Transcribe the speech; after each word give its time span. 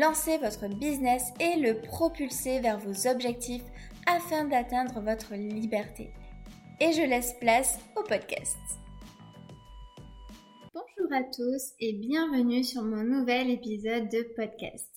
Lancez 0.00 0.38
votre 0.38 0.66
business 0.66 1.32
et 1.38 1.54
le 1.60 1.80
propulser 1.80 2.58
vers 2.58 2.80
vos 2.80 3.06
objectifs 3.06 3.62
afin 4.08 4.44
d'atteindre 4.44 5.00
votre 5.00 5.34
liberté. 5.34 6.10
Et 6.80 6.92
je 6.92 7.02
laisse 7.02 7.34
place 7.38 7.78
au 7.94 8.02
podcast. 8.02 8.56
Bonjour 10.74 11.12
à 11.12 11.22
tous 11.22 11.74
et 11.78 11.92
bienvenue 11.92 12.64
sur 12.64 12.82
mon 12.82 13.04
nouvel 13.04 13.50
épisode 13.50 14.08
de 14.08 14.34
podcast. 14.34 14.90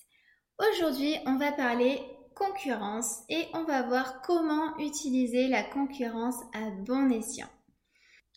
Aujourd'hui, 0.58 1.14
on 1.26 1.36
va 1.36 1.52
parler 1.52 2.00
concurrence 2.34 3.20
et 3.28 3.44
on 3.54 3.62
va 3.62 3.82
voir 3.82 4.20
comment 4.22 4.76
utiliser 4.78 5.46
la 5.46 5.62
concurrence 5.62 6.40
à 6.52 6.70
bon 6.70 7.08
escient. 7.12 7.46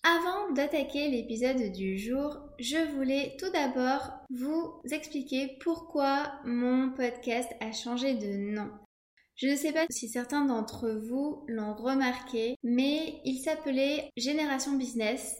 Avant 0.03 0.51
d'attaquer 0.53 1.09
l'épisode 1.09 1.71
du 1.71 1.99
jour, 1.99 2.39
je 2.57 2.91
voulais 2.95 3.35
tout 3.37 3.51
d'abord 3.51 4.09
vous 4.31 4.81
expliquer 4.91 5.59
pourquoi 5.59 6.33
mon 6.43 6.89
podcast 6.89 7.47
a 7.59 7.71
changé 7.71 8.15
de 8.15 8.35
nom. 8.35 8.71
Je 9.35 9.45
ne 9.47 9.55
sais 9.55 9.71
pas 9.71 9.85
si 9.91 10.09
certains 10.09 10.45
d'entre 10.45 10.89
vous 10.89 11.45
l'ont 11.47 11.75
remarqué, 11.75 12.55
mais 12.63 13.21
il 13.25 13.41
s'appelait 13.41 14.09
Génération 14.17 14.71
Business 14.71 15.35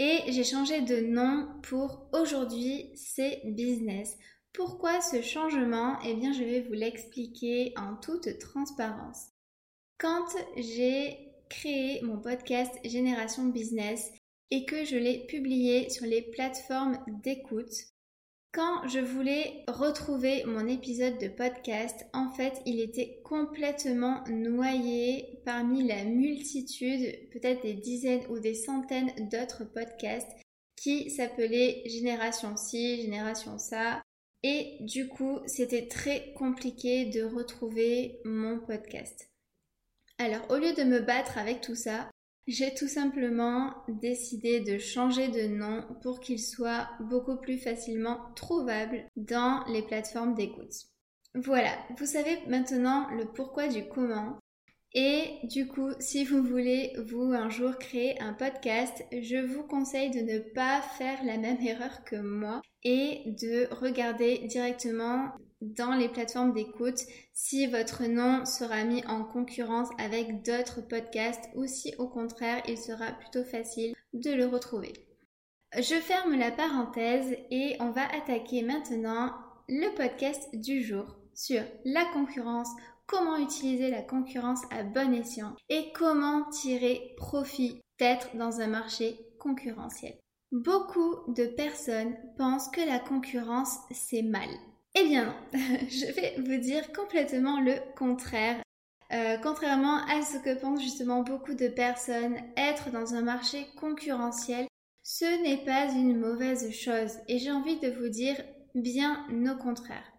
et 0.00 0.22
j'ai 0.26 0.44
changé 0.44 0.80
de 0.80 1.00
nom 1.00 1.46
pour 1.62 2.08
aujourd'hui 2.12 2.90
c'est 2.96 3.42
Business. 3.44 4.18
Pourquoi 4.52 5.00
ce 5.00 5.22
changement? 5.22 6.00
Eh 6.04 6.14
bien 6.14 6.32
je 6.32 6.42
vais 6.42 6.62
vous 6.62 6.72
l'expliquer 6.72 7.74
en 7.76 7.94
toute 7.94 8.40
transparence. 8.40 9.28
Quand 9.98 10.26
j'ai 10.56 11.27
créé 11.48 12.00
mon 12.02 12.18
podcast 12.18 12.72
Génération 12.84 13.44
Business 13.44 14.12
et 14.50 14.64
que 14.64 14.84
je 14.84 14.96
l'ai 14.96 15.26
publié 15.26 15.90
sur 15.90 16.06
les 16.06 16.22
plateformes 16.22 16.98
d'écoute. 17.22 17.72
Quand 18.52 18.88
je 18.88 18.98
voulais 18.98 19.62
retrouver 19.68 20.44
mon 20.44 20.66
épisode 20.66 21.18
de 21.18 21.28
podcast, 21.28 22.06
en 22.14 22.30
fait, 22.30 22.62
il 22.64 22.80
était 22.80 23.20
complètement 23.22 24.24
noyé 24.28 25.40
parmi 25.44 25.86
la 25.86 26.04
multitude, 26.04 27.28
peut-être 27.30 27.62
des 27.62 27.74
dizaines 27.74 28.26
ou 28.30 28.38
des 28.38 28.54
centaines 28.54 29.12
d'autres 29.30 29.64
podcasts 29.64 30.32
qui 30.76 31.10
s'appelaient 31.10 31.82
Génération 31.86 32.56
ci, 32.56 33.02
Génération 33.02 33.58
ça. 33.58 34.02
Et 34.42 34.78
du 34.80 35.08
coup, 35.08 35.40
c'était 35.46 35.88
très 35.88 36.32
compliqué 36.32 37.06
de 37.06 37.24
retrouver 37.24 38.20
mon 38.24 38.60
podcast. 38.60 39.28
Alors, 40.18 40.50
au 40.50 40.56
lieu 40.56 40.74
de 40.74 40.82
me 40.82 41.00
battre 41.00 41.38
avec 41.38 41.60
tout 41.60 41.76
ça, 41.76 42.10
j'ai 42.48 42.74
tout 42.74 42.88
simplement 42.88 43.74
décidé 43.88 44.60
de 44.60 44.78
changer 44.78 45.28
de 45.28 45.46
nom 45.46 45.84
pour 46.02 46.20
qu'il 46.20 46.40
soit 46.40 46.88
beaucoup 47.00 47.36
plus 47.36 47.58
facilement 47.58 48.18
trouvable 48.34 49.04
dans 49.16 49.64
les 49.68 49.82
plateformes 49.82 50.34
d'écoute. 50.34 50.72
Voilà, 51.34 51.70
vous 51.98 52.06
savez 52.06 52.38
maintenant 52.48 53.08
le 53.10 53.26
pourquoi 53.26 53.68
du 53.68 53.86
comment. 53.86 54.38
Et 54.94 55.40
du 55.44 55.68
coup, 55.68 55.90
si 56.00 56.24
vous 56.24 56.42
voulez 56.42 56.94
vous 57.06 57.32
un 57.34 57.50
jour 57.50 57.76
créer 57.76 58.18
un 58.22 58.32
podcast, 58.32 59.04
je 59.12 59.36
vous 59.36 59.62
conseille 59.64 60.10
de 60.10 60.20
ne 60.20 60.38
pas 60.38 60.80
faire 60.80 61.22
la 61.24 61.36
même 61.36 61.60
erreur 61.66 62.02
que 62.04 62.16
moi 62.16 62.62
et 62.82 63.24
de 63.26 63.72
regarder 63.74 64.38
directement 64.46 65.32
dans 65.60 65.94
les 65.94 66.08
plateformes 66.08 66.52
d'écoute 66.52 67.00
si 67.32 67.66
votre 67.66 68.04
nom 68.04 68.44
sera 68.44 68.84
mis 68.84 69.04
en 69.06 69.24
concurrence 69.24 69.88
avec 69.98 70.42
d'autres 70.44 70.80
podcasts 70.80 71.48
ou 71.54 71.66
si 71.66 71.94
au 71.98 72.08
contraire 72.08 72.62
il 72.68 72.78
sera 72.78 73.12
plutôt 73.12 73.44
facile 73.44 73.94
de 74.12 74.30
le 74.30 74.46
retrouver. 74.46 74.92
Je 75.76 75.96
ferme 75.96 76.38
la 76.38 76.50
parenthèse 76.50 77.36
et 77.50 77.76
on 77.80 77.90
va 77.90 78.06
attaquer 78.14 78.62
maintenant 78.62 79.34
le 79.68 79.94
podcast 79.94 80.48
du 80.54 80.82
jour 80.82 81.16
sur 81.34 81.62
la 81.84 82.04
concurrence, 82.06 82.70
comment 83.06 83.36
utiliser 83.36 83.90
la 83.90 84.02
concurrence 84.02 84.62
à 84.70 84.82
bon 84.82 85.12
escient 85.12 85.54
et 85.68 85.92
comment 85.92 86.48
tirer 86.50 87.14
profit 87.16 87.80
d'être 87.98 88.34
dans 88.36 88.60
un 88.60 88.66
marché 88.66 89.18
concurrentiel. 89.38 90.16
Beaucoup 90.52 91.16
de 91.28 91.46
personnes 91.46 92.16
pensent 92.38 92.70
que 92.70 92.80
la 92.80 92.98
concurrence 92.98 93.76
c'est 93.90 94.22
mal. 94.22 94.48
Eh 95.00 95.04
bien 95.04 95.36
je 95.52 96.12
vais 96.12 96.34
vous 96.38 96.60
dire 96.60 96.92
complètement 96.92 97.60
le 97.60 97.74
contraire. 97.96 98.60
Euh, 99.12 99.36
contrairement 99.42 99.98
à 100.06 100.22
ce 100.22 100.38
que 100.38 100.58
pensent 100.58 100.82
justement 100.82 101.22
beaucoup 101.22 101.54
de 101.54 101.68
personnes, 101.68 102.36
être 102.56 102.90
dans 102.90 103.14
un 103.14 103.22
marché 103.22 103.66
concurrentiel, 103.78 104.66
ce 105.02 105.42
n'est 105.42 105.64
pas 105.64 105.92
une 105.92 106.18
mauvaise 106.18 106.72
chose. 106.72 107.12
Et 107.28 107.38
j'ai 107.38 107.52
envie 107.52 107.78
de 107.78 107.90
vous 107.90 108.08
dire 108.08 108.36
bien 108.74 109.24
au 109.30 109.56
contraire. 109.56 110.12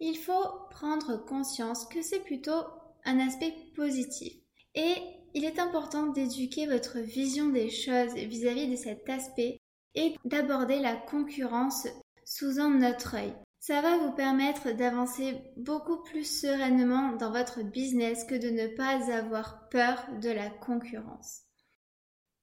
Il 0.00 0.16
faut 0.16 0.46
prendre 0.70 1.16
conscience 1.26 1.86
que 1.86 2.02
c'est 2.02 2.22
plutôt 2.22 2.64
un 3.04 3.18
aspect 3.18 3.54
positif. 3.74 4.32
Et 4.74 4.94
il 5.34 5.44
est 5.44 5.58
important 5.58 6.06
d'éduquer 6.06 6.66
votre 6.66 6.98
vision 6.98 7.48
des 7.48 7.68
choses 7.68 8.14
vis-à-vis 8.14 8.66
-vis 8.66 8.70
de 8.70 8.76
cet 8.76 9.08
aspect 9.08 9.58
et 9.94 10.14
d'aborder 10.24 10.78
la 10.78 10.94
concurrence 10.94 11.88
sous 12.24 12.60
un 12.60 12.88
autre 12.88 13.16
œil. 13.16 13.34
Ça 13.60 13.82
va 13.82 13.98
vous 13.98 14.12
permettre 14.12 14.70
d'avancer 14.72 15.42
beaucoup 15.56 16.02
plus 16.02 16.24
sereinement 16.24 17.12
dans 17.16 17.32
votre 17.32 17.62
business 17.62 18.24
que 18.24 18.34
de 18.34 18.50
ne 18.50 18.68
pas 18.76 19.12
avoir 19.12 19.68
peur 19.68 20.06
de 20.22 20.30
la 20.30 20.48
concurrence. 20.48 21.42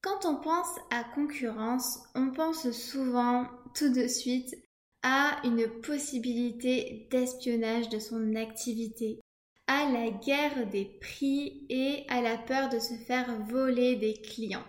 Quand 0.02 0.26
on 0.26 0.36
pense 0.36 0.70
à 0.92 1.04
concurrence, 1.04 2.00
on 2.14 2.32
pense 2.32 2.70
souvent 2.72 3.48
tout 3.74 3.92
de 3.92 4.08
suite 4.08 4.56
à 5.02 5.40
une 5.44 5.68
possibilité 5.82 7.08
d'espionnage 7.10 7.90
de 7.90 8.00
son 8.00 8.36
activité, 8.36 9.20
à 9.68 9.90
la 9.90 10.12
guerre 10.12 10.68
des 10.68 10.86
prix 11.02 11.66
et 11.70 12.06
à 12.10 12.22
la 12.22 12.38
peur 12.38 12.70
de 12.70 12.78
se 12.78 12.94
faire 12.94 13.42
voler 13.46 13.96
des 13.96 14.14
clients. 14.14 14.66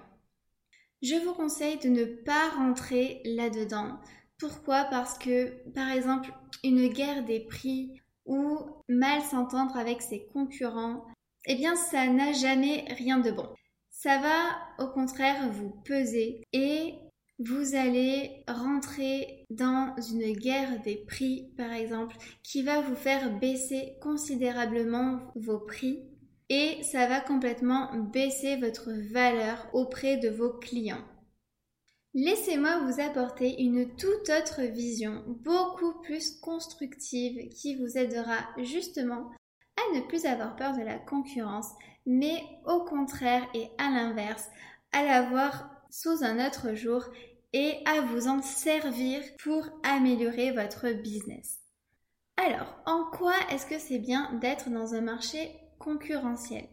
Je 1.02 1.16
vous 1.16 1.34
conseille 1.34 1.78
de 1.78 1.88
ne 1.88 2.04
pas 2.04 2.50
rentrer 2.56 3.20
là-dedans 3.24 3.98
pourquoi? 4.38 4.84
Parce 4.90 5.18
que, 5.18 5.52
par 5.72 5.90
exemple, 5.90 6.32
une 6.64 6.88
guerre 6.88 7.24
des 7.24 7.40
prix 7.40 8.00
ou 8.24 8.58
mal 8.88 9.22
s'entendre 9.22 9.76
avec 9.76 10.02
ses 10.02 10.26
concurrents, 10.32 11.04
eh 11.46 11.54
bien, 11.54 11.76
ça 11.76 12.06
n'a 12.08 12.32
jamais 12.32 12.84
rien 12.96 13.18
de 13.18 13.30
bon. 13.30 13.48
Ça 13.90 14.18
va, 14.18 14.84
au 14.84 14.88
contraire, 14.88 15.50
vous 15.50 15.70
peser 15.84 16.42
et 16.52 16.94
vous 17.38 17.74
allez 17.74 18.44
rentrer 18.48 19.44
dans 19.50 19.94
une 20.10 20.32
guerre 20.32 20.80
des 20.82 20.96
prix, 21.06 21.52
par 21.56 21.72
exemple, 21.72 22.16
qui 22.42 22.62
va 22.62 22.80
vous 22.80 22.96
faire 22.96 23.38
baisser 23.38 23.94
considérablement 24.00 25.20
vos 25.34 25.60
prix 25.60 26.02
et 26.48 26.82
ça 26.82 27.06
va 27.06 27.20
complètement 27.20 27.94
baisser 28.12 28.56
votre 28.56 28.90
valeur 29.12 29.66
auprès 29.72 30.16
de 30.16 30.28
vos 30.28 30.50
clients. 30.50 31.04
Laissez-moi 32.18 32.78
vous 32.78 32.98
apporter 33.02 33.60
une 33.60 33.94
toute 33.94 34.30
autre 34.30 34.62
vision, 34.62 35.22
beaucoup 35.26 36.00
plus 36.00 36.40
constructive, 36.40 37.50
qui 37.50 37.76
vous 37.76 37.98
aidera 37.98 38.38
justement 38.56 39.32
à 39.76 39.94
ne 39.94 40.00
plus 40.00 40.24
avoir 40.24 40.56
peur 40.56 40.72
de 40.72 40.82
la 40.82 40.98
concurrence, 40.98 41.68
mais 42.06 42.42
au 42.64 42.82
contraire 42.84 43.46
et 43.52 43.68
à 43.76 43.90
l'inverse, 43.90 44.48
à 44.92 45.04
la 45.04 45.28
voir 45.28 45.70
sous 45.90 46.24
un 46.24 46.42
autre 46.46 46.72
jour 46.72 47.04
et 47.52 47.74
à 47.84 48.00
vous 48.00 48.28
en 48.28 48.40
servir 48.40 49.20
pour 49.44 49.66
améliorer 49.82 50.52
votre 50.52 50.90
business. 51.02 51.58
Alors, 52.38 52.80
en 52.86 53.10
quoi 53.10 53.34
est-ce 53.50 53.66
que 53.66 53.78
c'est 53.78 53.98
bien 53.98 54.32
d'être 54.40 54.70
dans 54.70 54.94
un 54.94 55.02
marché 55.02 55.54
concurrentiel? 55.78 56.66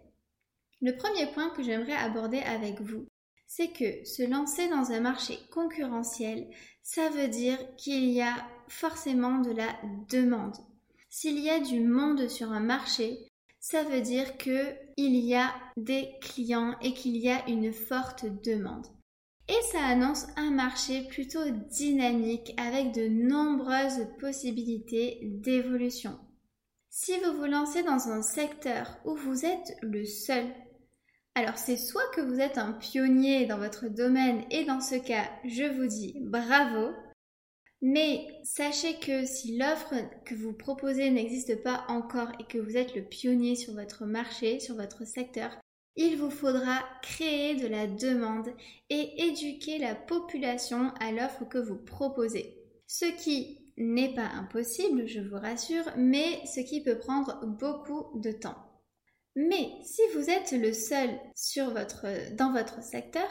Le 0.81 0.95
premier 0.95 1.25
point 1.33 1.49
que 1.49 1.63
j'aimerais 1.63 1.97
aborder 1.97 2.39
avec 2.39 2.79
vous, 2.79 3.09
c'est 3.55 3.67
que 3.67 4.03
se 4.03 4.23
lancer 4.23 4.67
dans 4.69 4.91
un 4.91 4.99
marché 4.99 5.37
concurrentiel, 5.51 6.47
ça 6.81 7.09
veut 7.09 7.27
dire 7.27 7.59
qu'il 7.75 8.05
y 8.05 8.19
a 8.19 8.33
forcément 8.67 9.41
de 9.41 9.51
la 9.51 9.75
demande. 10.09 10.55
S'il 11.09 11.37
y 11.37 11.51
a 11.51 11.59
du 11.59 11.79
monde 11.79 12.27
sur 12.29 12.51
un 12.51 12.61
marché, 12.61 13.27
ça 13.59 13.83
veut 13.83 14.01
dire 14.01 14.37
qu'il 14.37 14.75
y 14.97 15.35
a 15.35 15.53
des 15.77 16.15
clients 16.19 16.75
et 16.81 16.95
qu'il 16.95 17.15
y 17.17 17.29
a 17.29 17.47
une 17.47 17.73
forte 17.73 18.25
demande. 18.43 18.87
Et 19.47 19.61
ça 19.71 19.83
annonce 19.85 20.25
un 20.35 20.49
marché 20.49 21.03
plutôt 21.07 21.47
dynamique 21.69 22.55
avec 22.57 22.91
de 22.91 23.07
nombreuses 23.07 24.07
possibilités 24.19 25.19
d'évolution. 25.21 26.17
Si 26.89 27.13
vous 27.19 27.37
vous 27.37 27.45
lancez 27.45 27.83
dans 27.83 28.07
un 28.07 28.23
secteur 28.23 28.97
où 29.05 29.15
vous 29.15 29.45
êtes 29.45 29.77
le 29.83 30.05
seul, 30.05 30.47
alors 31.35 31.57
c'est 31.57 31.77
soit 31.77 32.09
que 32.13 32.21
vous 32.21 32.39
êtes 32.39 32.57
un 32.57 32.73
pionnier 32.73 33.45
dans 33.45 33.57
votre 33.57 33.87
domaine 33.87 34.43
et 34.51 34.65
dans 34.65 34.81
ce 34.81 34.95
cas, 34.95 35.29
je 35.43 35.63
vous 35.63 35.87
dis 35.87 36.15
bravo, 36.21 36.93
mais 37.81 38.27
sachez 38.43 38.99
que 38.99 39.25
si 39.25 39.57
l'offre 39.57 39.95
que 40.25 40.35
vous 40.35 40.53
proposez 40.53 41.09
n'existe 41.09 41.63
pas 41.63 41.85
encore 41.89 42.31
et 42.39 42.45
que 42.45 42.59
vous 42.59 42.77
êtes 42.77 42.95
le 42.95 43.03
pionnier 43.03 43.55
sur 43.55 43.73
votre 43.73 44.05
marché, 44.05 44.59
sur 44.59 44.75
votre 44.75 45.05
secteur, 45.05 45.51
il 45.95 46.17
vous 46.17 46.31
faudra 46.31 46.79
créer 47.01 47.55
de 47.55 47.67
la 47.67 47.87
demande 47.87 48.49
et 48.89 49.25
éduquer 49.27 49.79
la 49.79 49.95
population 49.95 50.91
à 50.99 51.11
l'offre 51.11 51.45
que 51.45 51.57
vous 51.57 51.77
proposez. 51.77 52.57
Ce 52.87 53.05
qui 53.05 53.59
n'est 53.77 54.13
pas 54.13 54.27
impossible, 54.27 55.07
je 55.07 55.19
vous 55.19 55.35
rassure, 55.35 55.85
mais 55.97 56.45
ce 56.45 56.61
qui 56.61 56.83
peut 56.83 56.99
prendre 56.99 57.45
beaucoup 57.45 58.19
de 58.19 58.31
temps. 58.31 58.72
Mais 59.35 59.69
si 59.83 60.01
vous 60.15 60.29
êtes 60.29 60.51
le 60.51 60.73
seul 60.73 61.09
dans 62.37 62.51
votre 62.51 62.83
secteur, 62.83 63.27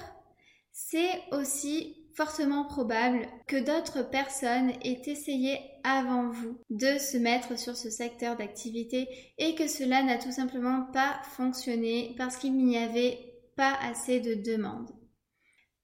c'est 0.73 1.21
aussi 1.31 1.97
fortement 2.15 2.65
probable 2.65 3.27
que 3.47 3.57
d'autres 3.57 4.03
personnes 4.03 4.73
aient 4.83 5.03
essayé 5.07 5.59
avant 5.85 6.29
vous 6.31 6.59
de 6.71 6.99
se 6.99 7.17
mettre 7.17 7.59
sur 7.59 7.77
ce 7.77 7.91
secteur 7.91 8.37
d'activité 8.37 9.09
et 9.39 9.55
que 9.55 9.69
cela 9.69 10.03
n'a 10.03 10.19
tout 10.19 10.33
simplement 10.33 10.87
pas 10.93 11.21
fonctionné 11.37 12.15
parce 12.19 12.37
qu'il 12.37 12.57
n'y 12.57 12.77
avait 12.77 13.19
pas 13.57 13.75
assez 13.83 14.21
de 14.21 14.35
demandes. 14.35 14.91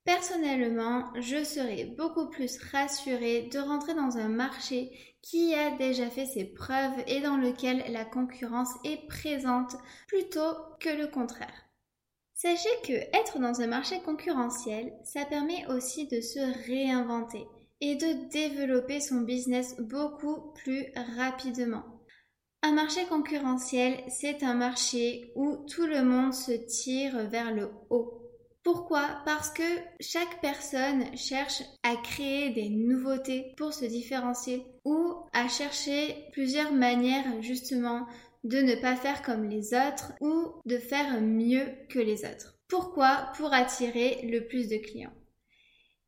Personnellement, 0.08 1.12
je 1.20 1.44
serais 1.44 1.84
beaucoup 1.84 2.30
plus 2.30 2.56
rassurée 2.72 3.50
de 3.52 3.58
rentrer 3.58 3.92
dans 3.92 4.16
un 4.16 4.30
marché 4.30 4.90
qui 5.20 5.54
a 5.54 5.76
déjà 5.76 6.08
fait 6.08 6.24
ses 6.24 6.46
preuves 6.46 7.04
et 7.06 7.20
dans 7.20 7.36
lequel 7.36 7.84
la 7.92 8.06
concurrence 8.06 8.70
est 8.84 9.06
présente 9.06 9.76
plutôt 10.06 10.54
que 10.80 10.88
le 10.88 11.08
contraire. 11.08 11.52
Sachez 12.32 12.70
que 12.84 12.94
être 12.94 13.38
dans 13.38 13.60
un 13.60 13.66
marché 13.66 14.00
concurrentiel, 14.00 14.94
ça 15.04 15.26
permet 15.26 15.66
aussi 15.66 16.08
de 16.08 16.22
se 16.22 16.66
réinventer 16.66 17.46
et 17.82 17.96
de 17.96 18.30
développer 18.30 19.02
son 19.02 19.20
business 19.20 19.76
beaucoup 19.78 20.54
plus 20.54 20.86
rapidement. 21.18 21.84
Un 22.62 22.72
marché 22.72 23.04
concurrentiel, 23.10 24.02
c'est 24.08 24.42
un 24.42 24.54
marché 24.54 25.32
où 25.36 25.66
tout 25.68 25.84
le 25.84 26.02
monde 26.02 26.32
se 26.32 26.52
tire 26.52 27.28
vers 27.28 27.52
le 27.52 27.70
haut. 27.90 28.17
Pourquoi? 28.70 29.22
Parce 29.24 29.48
que 29.48 29.62
chaque 29.98 30.42
personne 30.42 31.16
cherche 31.16 31.62
à 31.82 31.96
créer 31.96 32.50
des 32.50 32.68
nouveautés 32.68 33.54
pour 33.56 33.72
se 33.72 33.86
différencier 33.86 34.62
ou 34.84 35.14
à 35.32 35.48
chercher 35.48 36.26
plusieurs 36.32 36.74
manières 36.74 37.40
justement 37.40 38.06
de 38.44 38.58
ne 38.58 38.74
pas 38.74 38.94
faire 38.94 39.22
comme 39.22 39.48
les 39.48 39.72
autres 39.72 40.12
ou 40.20 40.52
de 40.66 40.76
faire 40.76 41.18
mieux 41.22 41.64
que 41.88 41.98
les 41.98 42.26
autres. 42.26 42.58
Pourquoi? 42.68 43.32
Pour 43.38 43.54
attirer 43.54 44.20
le 44.30 44.46
plus 44.46 44.68
de 44.68 44.76
clients. 44.76 45.14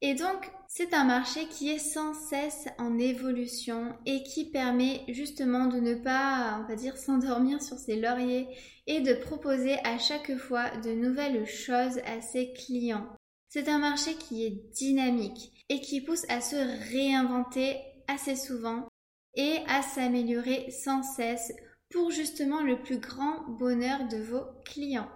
Et 0.03 0.15
donc, 0.15 0.51
c'est 0.67 0.95
un 0.95 1.05
marché 1.05 1.47
qui 1.47 1.69
est 1.69 1.79
sans 1.79 2.15
cesse 2.15 2.69
en 2.79 2.99
évolution 2.99 3.95
et 4.07 4.23
qui 4.23 4.45
permet 4.45 5.05
justement 5.09 5.67
de 5.67 5.79
ne 5.79 5.95
pas, 5.95 6.61
on 6.63 6.69
va 6.69 6.75
dire, 6.75 6.97
s'endormir 6.97 7.63
sur 7.63 7.77
ses 7.77 7.97
lauriers 7.97 8.49
et 8.87 9.01
de 9.01 9.13
proposer 9.15 9.79
à 9.85 9.99
chaque 9.99 10.37
fois 10.37 10.71
de 10.79 10.91
nouvelles 10.91 11.47
choses 11.47 11.99
à 12.07 12.21
ses 12.23 12.53
clients. 12.53 13.07
C'est 13.49 13.69
un 13.69 13.79
marché 13.79 14.15
qui 14.15 14.47
est 14.47 14.73
dynamique 14.73 15.65
et 15.69 15.81
qui 15.81 16.01
pousse 16.01 16.25
à 16.29 16.41
se 16.41 16.57
réinventer 16.93 17.77
assez 18.09 18.37
souvent 18.37 18.89
et 19.35 19.59
à 19.67 19.83
s'améliorer 19.83 20.71
sans 20.71 21.03
cesse 21.03 21.53
pour 21.91 22.11
justement 22.11 22.63
le 22.63 22.81
plus 22.81 22.99
grand 22.99 23.43
bonheur 23.49 24.07
de 24.09 24.19
vos 24.19 24.45
clients. 24.65 25.11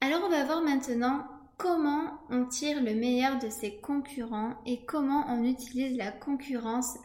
Alors 0.00 0.22
on 0.24 0.30
va 0.30 0.44
voir 0.44 0.62
maintenant 0.62 1.26
comment 1.60 2.18
on 2.30 2.46
tire 2.46 2.82
le 2.82 2.94
meilleur 2.94 3.38
de 3.38 3.50
ses 3.50 3.76
concurrents 3.80 4.54
et 4.64 4.86
comment 4.86 5.26
on 5.28 5.44
utilise 5.44 5.94
la 5.94 6.10
concurrence 6.10 6.96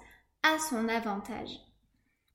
à 0.44 0.58
son 0.70 0.88
avantage. 0.88 1.60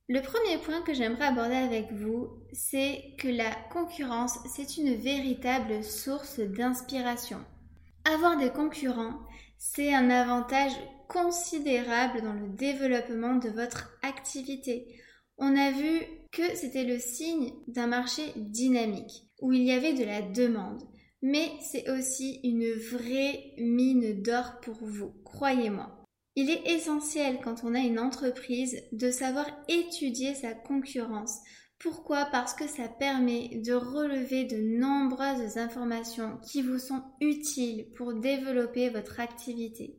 Le 0.06 0.20
premier 0.20 0.58
point 0.58 0.82
que 0.82 0.92
j'aimerais 0.92 1.28
aborder 1.28 1.54
avec 1.54 1.90
vous, 1.92 2.28
c'est 2.52 3.14
que 3.18 3.28
la 3.28 3.50
concurrence, 3.72 4.38
c'est 4.54 4.76
une 4.76 4.96
véritable 4.96 5.82
source 5.82 6.40
d'inspiration. 6.40 7.38
Avoir 8.04 8.36
des 8.36 8.50
concurrents, 8.50 9.18
c'est 9.56 9.94
un 9.94 10.10
avantage 10.10 10.72
considérable 11.08 12.20
dans 12.20 12.34
le 12.34 12.48
développement 12.50 13.36
de 13.36 13.48
votre 13.48 13.98
activité 14.02 15.00
on 15.40 15.56
a 15.56 15.70
vu 15.70 16.02
que 16.32 16.54
c'était 16.54 16.84
le 16.84 16.98
signe 16.98 17.52
d'un 17.66 17.86
marché 17.86 18.22
dynamique, 18.36 19.24
où 19.40 19.52
il 19.52 19.62
y 19.62 19.72
avait 19.72 19.94
de 19.94 20.04
la 20.04 20.20
demande. 20.20 20.82
Mais 21.22 21.50
c'est 21.60 21.90
aussi 21.90 22.40
une 22.44 22.72
vraie 22.72 23.52
mine 23.58 24.22
d'or 24.22 24.60
pour 24.62 24.78
vous, 24.80 25.12
croyez-moi. 25.24 26.00
Il 26.36 26.48
est 26.48 26.66
essentiel 26.66 27.40
quand 27.42 27.64
on 27.64 27.74
a 27.74 27.80
une 27.80 27.98
entreprise 27.98 28.82
de 28.92 29.10
savoir 29.10 29.46
étudier 29.68 30.34
sa 30.34 30.54
concurrence. 30.54 31.38
Pourquoi? 31.78 32.26
Parce 32.26 32.54
que 32.54 32.66
ça 32.66 32.88
permet 32.88 33.48
de 33.56 33.72
relever 33.72 34.44
de 34.44 34.56
nombreuses 34.56 35.58
informations 35.58 36.38
qui 36.38 36.62
vous 36.62 36.78
sont 36.78 37.02
utiles 37.20 37.90
pour 37.96 38.14
développer 38.14 38.90
votre 38.90 39.18
activité. 39.18 39.98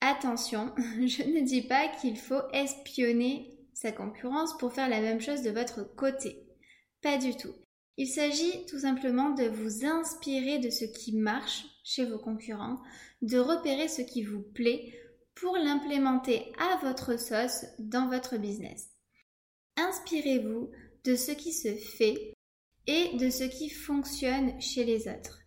Attention, 0.00 0.72
je 1.06 1.22
ne 1.22 1.40
dis 1.40 1.62
pas 1.62 1.88
qu'il 2.00 2.18
faut 2.18 2.42
espionner 2.52 3.56
sa 3.72 3.92
concurrence 3.92 4.56
pour 4.58 4.72
faire 4.72 4.88
la 4.88 5.00
même 5.00 5.20
chose 5.20 5.42
de 5.42 5.50
votre 5.50 5.94
côté. 5.94 6.46
Pas 7.02 7.18
du 7.18 7.36
tout. 7.36 7.54
Il 7.98 8.08
s'agit 8.08 8.64
tout 8.66 8.80
simplement 8.80 9.30
de 9.30 9.44
vous 9.44 9.84
inspirer 9.84 10.58
de 10.58 10.70
ce 10.70 10.84
qui 10.84 11.16
marche 11.16 11.66
chez 11.84 12.04
vos 12.06 12.18
concurrents, 12.18 12.80
de 13.20 13.38
repérer 13.38 13.88
ce 13.88 14.02
qui 14.02 14.22
vous 14.22 14.42
plaît 14.42 14.92
pour 15.34 15.56
l'implémenter 15.56 16.52
à 16.58 16.78
votre 16.82 17.18
sauce 17.18 17.66
dans 17.78 18.08
votre 18.08 18.38
business. 18.38 18.88
Inspirez-vous 19.76 20.70
de 21.04 21.16
ce 21.16 21.32
qui 21.32 21.52
se 21.52 21.74
fait 21.74 22.34
et 22.86 23.16
de 23.16 23.30
ce 23.30 23.44
qui 23.44 23.68
fonctionne 23.68 24.58
chez 24.60 24.84
les 24.84 25.08
autres. 25.08 25.40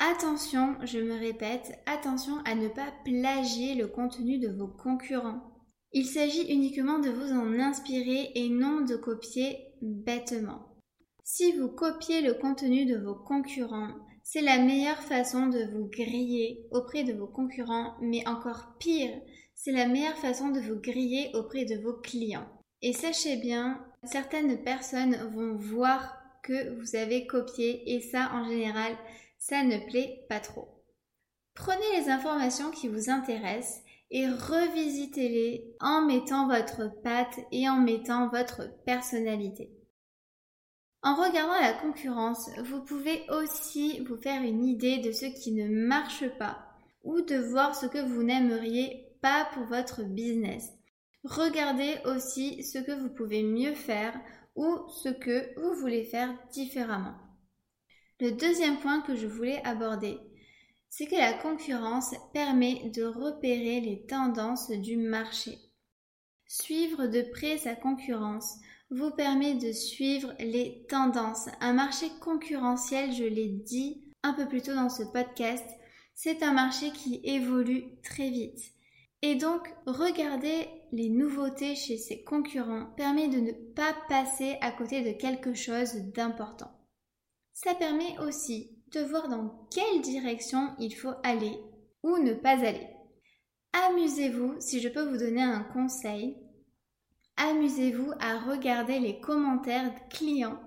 Attention, 0.00 0.76
je 0.84 0.98
me 0.98 1.18
répète, 1.18 1.72
attention 1.86 2.38
à 2.44 2.54
ne 2.54 2.68
pas 2.68 2.92
plagier 3.04 3.74
le 3.74 3.86
contenu 3.86 4.38
de 4.38 4.48
vos 4.48 4.68
concurrents. 4.68 5.40
Il 5.92 6.06
s'agit 6.06 6.52
uniquement 6.52 6.98
de 6.98 7.10
vous 7.10 7.32
en 7.32 7.58
inspirer 7.60 8.32
et 8.34 8.48
non 8.48 8.80
de 8.80 8.96
copier 8.96 9.56
bêtement. 9.80 10.73
Si 11.26 11.52
vous 11.52 11.68
copiez 11.68 12.20
le 12.20 12.34
contenu 12.34 12.84
de 12.84 12.98
vos 12.98 13.14
concurrents, 13.14 13.94
c'est 14.22 14.42
la 14.42 14.58
meilleure 14.58 15.02
façon 15.02 15.46
de 15.46 15.64
vous 15.72 15.86
griller 15.86 16.66
auprès 16.70 17.02
de 17.02 17.14
vos 17.14 17.26
concurrents, 17.26 17.94
mais 18.02 18.28
encore 18.28 18.74
pire, 18.78 19.18
c'est 19.54 19.72
la 19.72 19.86
meilleure 19.86 20.18
façon 20.18 20.50
de 20.50 20.60
vous 20.60 20.78
griller 20.78 21.30
auprès 21.32 21.64
de 21.64 21.76
vos 21.76 21.94
clients. 21.94 22.46
Et 22.82 22.92
sachez 22.92 23.36
bien, 23.36 23.82
certaines 24.02 24.62
personnes 24.62 25.16
vont 25.34 25.56
voir 25.56 26.14
que 26.42 26.78
vous 26.78 26.94
avez 26.94 27.26
copié 27.26 27.94
et 27.94 28.02
ça 28.02 28.30
en 28.34 28.46
général, 28.46 28.94
ça 29.38 29.62
ne 29.62 29.78
plaît 29.78 30.26
pas 30.28 30.40
trop. 30.40 30.84
Prenez 31.54 32.02
les 32.02 32.10
informations 32.10 32.70
qui 32.70 32.86
vous 32.86 33.08
intéressent 33.08 33.82
et 34.10 34.28
revisitez-les 34.28 35.74
en 35.80 36.02
mettant 36.04 36.48
votre 36.48 37.00
patte 37.02 37.40
et 37.50 37.66
en 37.66 37.80
mettant 37.80 38.28
votre 38.28 38.68
personnalité. 38.84 39.70
En 41.04 41.16
regardant 41.16 41.60
la 41.60 41.74
concurrence, 41.74 42.48
vous 42.64 42.82
pouvez 42.82 43.26
aussi 43.28 44.00
vous 44.06 44.16
faire 44.16 44.40
une 44.40 44.64
idée 44.64 44.96
de 44.96 45.12
ce 45.12 45.26
qui 45.26 45.52
ne 45.52 45.68
marche 45.68 46.26
pas 46.38 46.66
ou 47.02 47.20
de 47.20 47.36
voir 47.36 47.76
ce 47.76 47.84
que 47.84 47.98
vous 47.98 48.22
n'aimeriez 48.22 49.14
pas 49.20 49.46
pour 49.52 49.64
votre 49.64 50.02
business. 50.02 50.70
Regardez 51.22 51.98
aussi 52.06 52.64
ce 52.64 52.78
que 52.78 52.92
vous 52.92 53.10
pouvez 53.10 53.42
mieux 53.42 53.74
faire 53.74 54.18
ou 54.56 54.78
ce 55.02 55.10
que 55.10 55.60
vous 55.60 55.74
voulez 55.74 56.04
faire 56.04 56.34
différemment. 56.50 57.14
Le 58.18 58.30
deuxième 58.30 58.78
point 58.78 59.02
que 59.02 59.14
je 59.14 59.26
voulais 59.26 59.60
aborder, 59.62 60.18
c'est 60.88 61.06
que 61.06 61.16
la 61.16 61.34
concurrence 61.34 62.14
permet 62.32 62.88
de 62.94 63.04
repérer 63.04 63.82
les 63.82 64.06
tendances 64.06 64.70
du 64.70 64.96
marché. 64.96 65.58
Suivre 66.46 67.08
de 67.08 67.20
près 67.30 67.58
sa 67.58 67.74
concurrence 67.74 68.56
vous 68.94 69.10
permet 69.10 69.54
de 69.54 69.72
suivre 69.72 70.32
les 70.38 70.86
tendances. 70.88 71.48
Un 71.60 71.72
marché 71.72 72.06
concurrentiel, 72.20 73.12
je 73.12 73.24
l'ai 73.24 73.48
dit 73.48 74.04
un 74.22 74.32
peu 74.32 74.46
plus 74.46 74.62
tôt 74.62 74.74
dans 74.74 74.88
ce 74.88 75.02
podcast, 75.02 75.64
c'est 76.14 76.42
un 76.42 76.52
marché 76.52 76.92
qui 76.92 77.20
évolue 77.24 78.00
très 78.02 78.30
vite. 78.30 78.60
Et 79.22 79.34
donc, 79.34 79.68
regarder 79.86 80.68
les 80.92 81.08
nouveautés 81.08 81.74
chez 81.74 81.96
ses 81.96 82.22
concurrents 82.22 82.86
permet 82.96 83.28
de 83.28 83.40
ne 83.40 83.52
pas 83.52 83.94
passer 84.08 84.56
à 84.60 84.70
côté 84.70 85.02
de 85.02 85.18
quelque 85.18 85.54
chose 85.54 85.94
d'important. 86.14 86.70
Ça 87.52 87.74
permet 87.74 88.18
aussi 88.20 88.78
de 88.92 89.00
voir 89.00 89.28
dans 89.28 89.66
quelle 89.72 90.02
direction 90.02 90.74
il 90.78 90.94
faut 90.94 91.14
aller 91.24 91.58
ou 92.02 92.18
ne 92.18 92.34
pas 92.34 92.64
aller. 92.64 92.86
Amusez-vous, 93.88 94.54
si 94.60 94.80
je 94.80 94.88
peux 94.88 95.02
vous 95.02 95.18
donner 95.18 95.42
un 95.42 95.64
conseil, 95.64 96.36
amusez-vous 97.36 98.12
à 98.20 98.38
regarder 98.38 98.98
les 98.98 99.20
commentaires 99.20 99.92
clients 100.08 100.60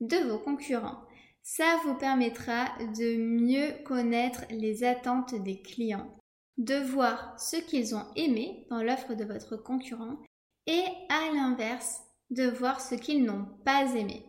de 0.00 0.16
vos 0.28 0.38
concurrents. 0.38 1.02
Ça 1.42 1.78
vous 1.84 1.94
permettra 1.94 2.66
de 2.96 3.16
mieux 3.16 3.82
connaître 3.84 4.44
les 4.50 4.84
attentes 4.84 5.34
des 5.34 5.60
clients, 5.60 6.18
de 6.56 6.76
voir 6.76 7.38
ce 7.38 7.56
qu'ils 7.56 7.94
ont 7.94 8.06
aimé 8.16 8.66
dans 8.70 8.82
l'offre 8.82 9.14
de 9.14 9.24
votre 9.24 9.56
concurrent 9.56 10.18
et 10.66 10.84
à 11.10 11.32
l'inverse, 11.34 12.00
de 12.30 12.44
voir 12.44 12.80
ce 12.80 12.94
qu'ils 12.94 13.24
n'ont 13.24 13.46
pas 13.64 13.94
aimé. 13.94 14.24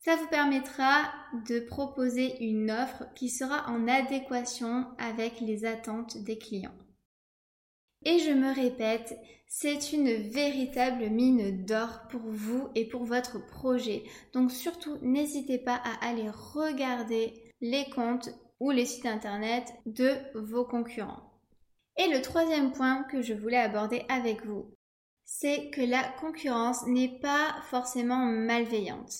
Ça 0.00 0.16
vous 0.16 0.28
permettra 0.28 1.12
de 1.48 1.60
proposer 1.60 2.42
une 2.42 2.70
offre 2.70 3.04
qui 3.14 3.28
sera 3.28 3.68
en 3.68 3.86
adéquation 3.88 4.86
avec 4.96 5.40
les 5.40 5.64
attentes 5.64 6.16
des 6.18 6.38
clients. 6.38 6.74
Et 8.04 8.18
je 8.18 8.30
me 8.30 8.54
répète, 8.54 9.18
c'est 9.46 9.92
une 9.92 10.12
véritable 10.28 11.08
mine 11.08 11.64
d'or 11.64 12.02
pour 12.10 12.20
vous 12.22 12.68
et 12.74 12.86
pour 12.86 13.04
votre 13.04 13.44
projet. 13.46 14.04
Donc 14.32 14.52
surtout, 14.52 14.98
n'hésitez 15.02 15.58
pas 15.58 15.80
à 15.84 16.06
aller 16.06 16.30
regarder 16.30 17.34
les 17.60 17.88
comptes 17.90 18.30
ou 18.60 18.70
les 18.70 18.86
sites 18.86 19.06
internet 19.06 19.72
de 19.86 20.16
vos 20.34 20.64
concurrents. 20.64 21.32
Et 21.96 22.08
le 22.08 22.22
troisième 22.22 22.72
point 22.72 23.02
que 23.04 23.22
je 23.22 23.34
voulais 23.34 23.56
aborder 23.56 24.04
avec 24.08 24.44
vous, 24.44 24.72
c'est 25.24 25.70
que 25.70 25.80
la 25.80 26.04
concurrence 26.20 26.86
n'est 26.86 27.18
pas 27.20 27.56
forcément 27.70 28.24
malveillante. 28.24 29.12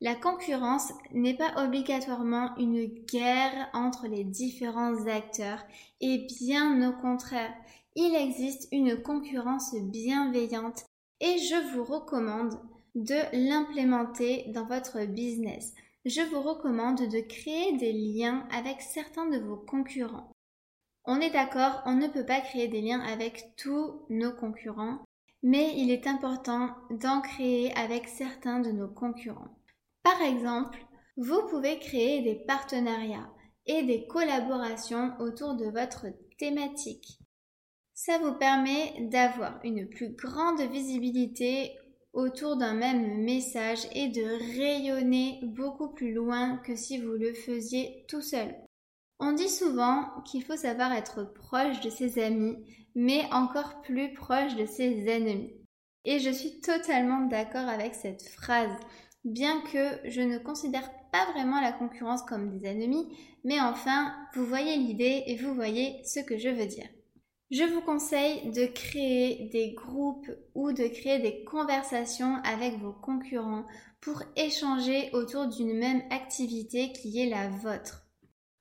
La 0.00 0.14
concurrence 0.14 0.92
n'est 1.12 1.36
pas 1.36 1.64
obligatoirement 1.64 2.54
une 2.58 2.84
guerre 3.06 3.70
entre 3.72 4.06
les 4.06 4.24
différents 4.24 5.06
acteurs 5.06 5.64
et 6.00 6.26
bien 6.40 6.90
au 6.90 6.92
contraire, 7.00 7.54
il 7.96 8.14
existe 8.14 8.68
une 8.72 9.00
concurrence 9.00 9.74
bienveillante 9.74 10.84
et 11.20 11.38
je 11.38 11.74
vous 11.74 11.84
recommande 11.84 12.58
de 12.94 13.48
l'implémenter 13.48 14.44
dans 14.48 14.66
votre 14.66 15.04
business. 15.04 15.72
Je 16.04 16.20
vous 16.20 16.42
recommande 16.42 17.08
de 17.08 17.20
créer 17.20 17.76
des 17.76 17.92
liens 17.92 18.46
avec 18.52 18.80
certains 18.80 19.28
de 19.28 19.38
vos 19.38 19.56
concurrents. 19.56 20.30
On 21.06 21.20
est 21.20 21.30
d'accord, 21.30 21.82
on 21.86 21.94
ne 21.94 22.08
peut 22.08 22.26
pas 22.26 22.40
créer 22.40 22.68
des 22.68 22.80
liens 22.80 23.00
avec 23.00 23.54
tous 23.56 24.06
nos 24.10 24.32
concurrents, 24.32 25.04
mais 25.42 25.74
il 25.76 25.90
est 25.90 26.06
important 26.06 26.70
d'en 26.90 27.20
créer 27.20 27.72
avec 27.74 28.08
certains 28.08 28.60
de 28.60 28.70
nos 28.70 28.88
concurrents. 28.88 29.56
Par 30.02 30.20
exemple, 30.22 30.78
vous 31.16 31.42
pouvez 31.48 31.78
créer 31.78 32.22
des 32.22 32.34
partenariats 32.34 33.30
et 33.66 33.82
des 33.82 34.06
collaborations 34.06 35.12
autour 35.20 35.54
de 35.54 35.66
votre 35.66 36.06
thématique. 36.38 37.18
Ça 37.94 38.18
vous 38.18 38.34
permet 38.34 38.92
d'avoir 39.08 39.60
une 39.62 39.88
plus 39.88 40.10
grande 40.10 40.60
visibilité 40.60 41.76
autour 42.12 42.56
d'un 42.56 42.74
même 42.74 43.22
message 43.22 43.86
et 43.92 44.08
de 44.08 44.58
rayonner 44.58 45.38
beaucoup 45.42 45.88
plus 45.90 46.12
loin 46.12 46.56
que 46.58 46.74
si 46.74 46.98
vous 46.98 47.12
le 47.12 47.32
faisiez 47.34 48.04
tout 48.08 48.20
seul. 48.20 48.54
On 49.20 49.32
dit 49.32 49.48
souvent 49.48 50.08
qu'il 50.24 50.42
faut 50.42 50.56
savoir 50.56 50.92
être 50.92 51.22
proche 51.34 51.80
de 51.80 51.90
ses 51.90 52.22
amis, 52.22 52.56
mais 52.96 53.22
encore 53.32 53.80
plus 53.82 54.12
proche 54.12 54.56
de 54.56 54.66
ses 54.66 55.08
ennemis. 55.08 55.54
Et 56.04 56.18
je 56.18 56.30
suis 56.30 56.60
totalement 56.60 57.26
d'accord 57.26 57.68
avec 57.68 57.94
cette 57.94 58.28
phrase, 58.28 58.76
bien 59.24 59.62
que 59.72 60.00
je 60.10 60.20
ne 60.20 60.38
considère 60.38 60.90
pas 61.12 61.30
vraiment 61.32 61.60
la 61.60 61.72
concurrence 61.72 62.22
comme 62.22 62.58
des 62.58 62.66
ennemis, 62.66 63.16
mais 63.44 63.60
enfin, 63.60 64.12
vous 64.34 64.44
voyez 64.44 64.76
l'idée 64.76 65.22
et 65.26 65.36
vous 65.36 65.54
voyez 65.54 66.02
ce 66.04 66.20
que 66.20 66.36
je 66.38 66.48
veux 66.48 66.66
dire. 66.66 66.88
Je 67.50 67.64
vous 67.64 67.82
conseille 67.82 68.50
de 68.50 68.66
créer 68.66 69.48
des 69.52 69.72
groupes 69.72 70.30
ou 70.54 70.72
de 70.72 70.86
créer 70.88 71.18
des 71.18 71.44
conversations 71.44 72.36
avec 72.42 72.78
vos 72.78 72.92
concurrents 72.92 73.66
pour 74.00 74.22
échanger 74.36 75.10
autour 75.12 75.46
d'une 75.46 75.74
même 75.74 76.02
activité 76.10 76.92
qui 76.92 77.20
est 77.20 77.28
la 77.28 77.48
vôtre. 77.48 78.06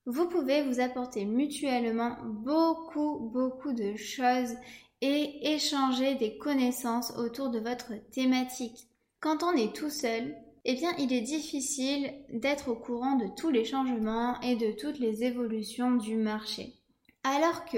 Vous 0.06 0.28
pouvez 0.28 0.64
vous 0.64 0.82
apporter 0.82 1.24
mutuellement 1.24 2.18
beaucoup, 2.26 3.32
beaucoup 3.34 3.72
de 3.72 3.96
choses 3.96 4.54
et 5.00 5.54
échanger 5.54 6.16
des 6.16 6.38
connaissances 6.38 7.14
autour 7.18 7.50
de 7.50 7.60
votre 7.60 7.94
thématique. 8.12 8.90
Quand 9.22 9.44
on 9.44 9.54
est 9.54 9.74
tout 9.74 9.90
seul, 9.90 10.36
eh 10.66 10.76
bien, 10.76 10.92
il 10.98 11.12
est 11.14 11.22
difficile 11.22 12.14
d'être 12.30 12.70
au 12.70 12.76
courant 12.76 13.16
de 13.16 13.28
tous 13.36 13.50
les 13.50 13.66
changements 13.66 14.40
et 14.42 14.56
de 14.56 14.72
toutes 14.72 15.00
les 15.00 15.24
évolutions 15.24 15.96
du 15.96 16.16
marché. 16.16 16.74
Alors 17.24 17.66
que 17.66 17.78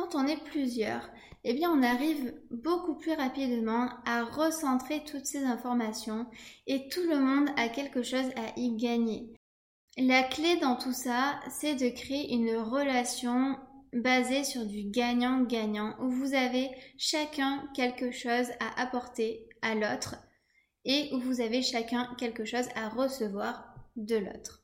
quand 0.00 0.18
on 0.18 0.26
est 0.26 0.42
plusieurs, 0.44 1.08
eh 1.44 1.52
bien 1.52 1.70
on 1.70 1.82
arrive 1.82 2.34
beaucoup 2.50 2.94
plus 2.94 3.12
rapidement 3.12 3.88
à 4.06 4.24
recentrer 4.24 5.02
toutes 5.04 5.26
ces 5.26 5.44
informations 5.44 6.26
et 6.66 6.88
tout 6.88 7.02
le 7.08 7.18
monde 7.18 7.50
a 7.56 7.68
quelque 7.68 8.02
chose 8.02 8.30
à 8.36 8.58
y 8.58 8.76
gagner. 8.76 9.34
La 9.98 10.22
clé 10.22 10.56
dans 10.56 10.76
tout 10.76 10.92
ça, 10.92 11.40
c'est 11.50 11.74
de 11.74 11.88
créer 11.88 12.32
une 12.32 12.56
relation 12.56 13.58
basée 13.92 14.44
sur 14.44 14.64
du 14.64 14.84
gagnant-gagnant 14.84 15.96
où 16.00 16.08
vous 16.08 16.34
avez 16.34 16.70
chacun 16.96 17.68
quelque 17.74 18.10
chose 18.10 18.48
à 18.60 18.80
apporter 18.80 19.48
à 19.62 19.74
l'autre 19.74 20.16
et 20.84 21.10
où 21.12 21.20
vous 21.20 21.40
avez 21.40 21.62
chacun 21.62 22.14
quelque 22.16 22.44
chose 22.44 22.68
à 22.74 22.88
recevoir 22.88 23.74
de 23.96 24.16
l'autre. 24.16 24.59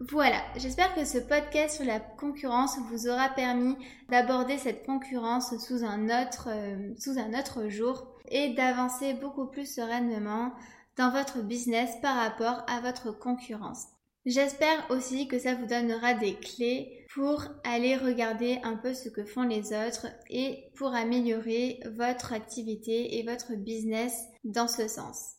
Voilà, 0.00 0.42
j'espère 0.56 0.94
que 0.94 1.06
ce 1.06 1.16
podcast 1.16 1.76
sur 1.76 1.86
la 1.86 2.00
concurrence 2.00 2.78
vous 2.90 3.08
aura 3.08 3.30
permis 3.30 3.76
d'aborder 4.10 4.58
cette 4.58 4.84
concurrence 4.84 5.56
sous 5.56 5.84
un 5.84 6.04
autre, 6.06 6.50
euh, 6.50 6.92
sous 6.98 7.18
un 7.18 7.32
autre 7.38 7.68
jour 7.68 8.06
et 8.28 8.52
d'avancer 8.52 9.14
beaucoup 9.14 9.46
plus 9.46 9.64
sereinement 9.64 10.52
dans 10.98 11.10
votre 11.10 11.40
business 11.40 11.90
par 12.02 12.16
rapport 12.16 12.62
à 12.68 12.80
votre 12.82 13.10
concurrence. 13.10 13.86
J'espère 14.26 14.90
aussi 14.90 15.28
que 15.28 15.38
ça 15.38 15.54
vous 15.54 15.66
donnera 15.66 16.12
des 16.12 16.34
clés 16.34 17.06
pour 17.14 17.44
aller 17.64 17.96
regarder 17.96 18.58
un 18.64 18.76
peu 18.76 18.92
ce 18.92 19.08
que 19.08 19.24
font 19.24 19.44
les 19.44 19.72
autres 19.72 20.08
et 20.28 20.64
pour 20.76 20.94
améliorer 20.94 21.80
votre 21.86 22.34
activité 22.34 23.18
et 23.18 23.22
votre 23.22 23.54
business 23.54 24.12
dans 24.44 24.68
ce 24.68 24.88
sens. 24.88 25.35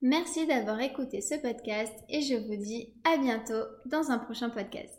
Merci 0.00 0.46
d'avoir 0.46 0.80
écouté 0.80 1.20
ce 1.20 1.34
podcast 1.34 1.92
et 2.08 2.20
je 2.20 2.36
vous 2.36 2.54
dis 2.54 2.94
à 3.02 3.16
bientôt 3.16 3.64
dans 3.84 4.12
un 4.12 4.18
prochain 4.18 4.48
podcast. 4.48 4.96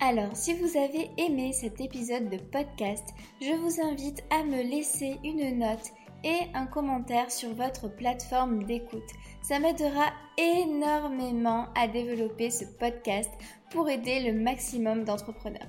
Alors, 0.00 0.34
si 0.34 0.54
vous 0.54 0.78
avez 0.78 1.10
aimé 1.18 1.52
cet 1.52 1.82
épisode 1.82 2.30
de 2.30 2.38
podcast, 2.38 3.04
je 3.42 3.52
vous 3.52 3.82
invite 3.82 4.24
à 4.30 4.42
me 4.42 4.62
laisser 4.62 5.18
une 5.22 5.58
note 5.58 5.90
et 6.24 6.38
un 6.54 6.64
commentaire 6.64 7.30
sur 7.30 7.52
votre 7.52 7.94
plateforme 7.94 8.64
d'écoute. 8.64 9.02
Ça 9.42 9.58
m'aidera 9.58 10.14
énormément 10.38 11.66
à 11.74 11.88
développer 11.88 12.48
ce 12.48 12.64
podcast 12.64 13.30
pour 13.70 13.90
aider 13.90 14.20
le 14.20 14.32
maximum 14.32 15.04
d'entrepreneurs. 15.04 15.68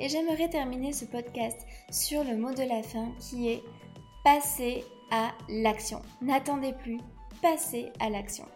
Et 0.00 0.08
j'aimerais 0.08 0.50
terminer 0.50 0.92
ce 0.92 1.04
podcast 1.04 1.60
sur 1.92 2.24
le 2.24 2.36
mot 2.36 2.52
de 2.52 2.64
la 2.64 2.82
fin 2.82 3.12
qui 3.20 3.48
est 3.48 3.62
passer 4.24 4.82
à 5.10 5.32
l'action. 5.48 6.02
N'attendez 6.20 6.72
plus, 6.72 6.98
passez 7.42 7.92
à 8.00 8.10
l'action. 8.10 8.46